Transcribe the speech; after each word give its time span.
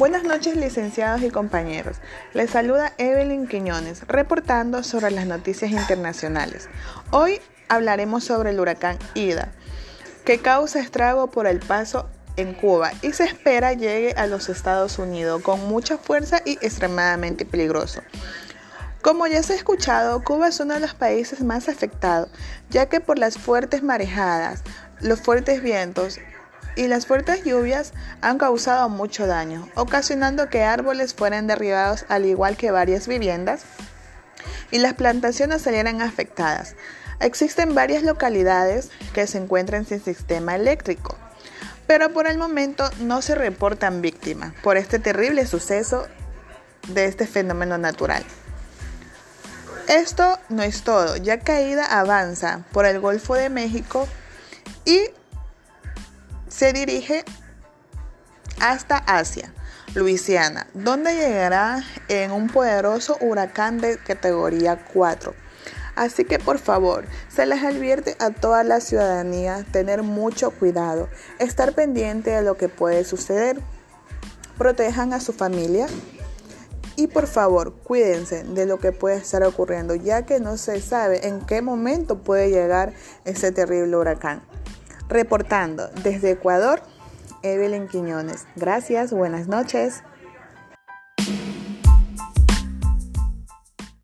Buenas 0.00 0.24
noches 0.24 0.56
licenciados 0.56 1.22
y 1.22 1.28
compañeros. 1.28 1.98
Les 2.32 2.48
saluda 2.48 2.94
Evelyn 2.96 3.46
Quiñones, 3.46 4.08
reportando 4.08 4.82
sobre 4.82 5.10
las 5.10 5.26
noticias 5.26 5.70
internacionales. 5.72 6.70
Hoy 7.10 7.38
hablaremos 7.68 8.24
sobre 8.24 8.48
el 8.48 8.60
huracán 8.60 8.98
Ida, 9.12 9.52
que 10.24 10.38
causa 10.38 10.80
estrago 10.80 11.30
por 11.30 11.46
el 11.46 11.58
paso 11.58 12.08
en 12.36 12.54
Cuba 12.54 12.92
y 13.02 13.12
se 13.12 13.24
espera 13.24 13.74
llegue 13.74 14.14
a 14.16 14.26
los 14.26 14.48
Estados 14.48 14.98
Unidos 14.98 15.42
con 15.42 15.68
mucha 15.68 15.98
fuerza 15.98 16.40
y 16.46 16.52
extremadamente 16.52 17.44
peligroso. 17.44 18.00
Como 19.02 19.26
ya 19.26 19.42
se 19.42 19.52
ha 19.52 19.56
escuchado, 19.56 20.24
Cuba 20.24 20.48
es 20.48 20.60
uno 20.60 20.72
de 20.72 20.80
los 20.80 20.94
países 20.94 21.42
más 21.42 21.68
afectados, 21.68 22.30
ya 22.70 22.86
que 22.86 23.00
por 23.00 23.18
las 23.18 23.36
fuertes 23.36 23.82
marejadas, 23.82 24.62
los 25.02 25.20
fuertes 25.20 25.62
vientos 25.62 26.18
y 26.76 26.86
las 26.88 27.06
fuertes 27.06 27.44
lluvias 27.44 27.92
han 28.20 28.38
causado 28.38 28.88
mucho 28.88 29.26
daño, 29.26 29.68
ocasionando 29.74 30.48
que 30.48 30.62
árboles 30.62 31.14
fueran 31.14 31.46
derribados 31.46 32.04
al 32.08 32.26
igual 32.26 32.56
que 32.56 32.70
varias 32.70 33.08
viviendas 33.08 33.62
y 34.70 34.78
las 34.78 34.94
plantaciones 34.94 35.62
salieran 35.62 36.00
afectadas. 36.00 36.74
Existen 37.20 37.74
varias 37.74 38.02
localidades 38.02 38.90
que 39.12 39.26
se 39.26 39.38
encuentran 39.38 39.84
sin 39.84 40.02
sistema 40.02 40.54
eléctrico, 40.54 41.16
pero 41.86 42.12
por 42.12 42.26
el 42.26 42.38
momento 42.38 42.88
no 43.00 43.20
se 43.20 43.34
reportan 43.34 44.00
víctimas 44.00 44.54
por 44.62 44.76
este 44.76 44.98
terrible 44.98 45.46
suceso 45.46 46.06
de 46.88 47.04
este 47.04 47.26
fenómeno 47.26 47.78
natural. 47.78 48.24
Esto 49.88 50.38
no 50.48 50.62
es 50.62 50.82
todo, 50.82 51.16
ya 51.16 51.40
Caída 51.40 51.84
avanza 51.84 52.64
por 52.72 52.86
el 52.86 53.00
Golfo 53.00 53.34
de 53.34 53.50
México 53.50 54.06
y 54.84 55.10
se 56.60 56.74
dirige 56.74 57.24
hasta 58.60 58.98
Asia, 58.98 59.50
Luisiana, 59.94 60.66
donde 60.74 61.14
llegará 61.14 61.82
en 62.08 62.32
un 62.32 62.48
poderoso 62.48 63.16
huracán 63.22 63.78
de 63.78 63.96
categoría 63.96 64.84
4. 64.92 65.32
Así 65.96 66.26
que 66.26 66.38
por 66.38 66.58
favor, 66.58 67.06
se 67.30 67.46
les 67.46 67.64
advierte 67.64 68.14
a 68.18 68.28
toda 68.28 68.62
la 68.62 68.80
ciudadanía 68.80 69.64
tener 69.72 70.02
mucho 70.02 70.50
cuidado, 70.50 71.08
estar 71.38 71.72
pendiente 71.72 72.28
de 72.28 72.42
lo 72.42 72.58
que 72.58 72.68
puede 72.68 73.04
suceder. 73.04 73.58
Protejan 74.58 75.14
a 75.14 75.20
su 75.20 75.32
familia 75.32 75.86
y 76.94 77.06
por 77.06 77.26
favor 77.26 77.72
cuídense 77.72 78.44
de 78.44 78.66
lo 78.66 78.78
que 78.78 78.92
puede 78.92 79.16
estar 79.16 79.42
ocurriendo, 79.44 79.94
ya 79.94 80.26
que 80.26 80.40
no 80.40 80.58
se 80.58 80.82
sabe 80.82 81.26
en 81.26 81.40
qué 81.40 81.62
momento 81.62 82.18
puede 82.18 82.50
llegar 82.50 82.92
ese 83.24 83.50
terrible 83.50 83.96
huracán. 83.96 84.42
Reportando 85.10 85.88
desde 86.04 86.30
Ecuador, 86.30 86.80
Evelyn 87.42 87.88
Quiñones. 87.88 88.46
Gracias, 88.54 89.12
buenas 89.12 89.48
noches. 89.48 90.04